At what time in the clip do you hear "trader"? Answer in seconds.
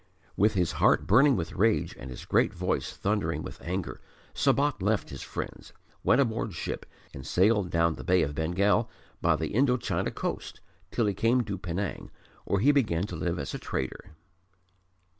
13.59-14.15